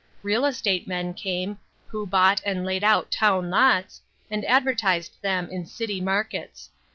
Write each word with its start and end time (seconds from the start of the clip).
Real 0.23 0.45
estate 0.45 0.87
men 0.87 1.13
came, 1.13 1.59
who 1.89 2.07
bought 2.07 2.41
and 2.43 2.65
laid 2.65 2.83
out 2.83 3.11
town 3.11 3.51
lots, 3.51 4.01
and 4.31 4.43
ad 4.45 4.63
vertised 4.63 5.21
them 5.21 5.47
in 5.51 5.67
city 5.67 6.01
markets. 6.01 6.71